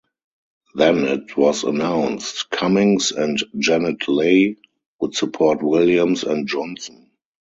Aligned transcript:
Then 0.73 1.03
it 1.05 1.37
was 1.37 1.63
announced 1.63 2.49
Cummings 2.49 3.11
and 3.11 3.37
Janet 3.59 4.07
Leigh 4.09 4.57
would 4.99 5.13
support 5.13 5.61
Williams 5.61 6.23
and 6.23 6.47
Johnson. 6.47 7.11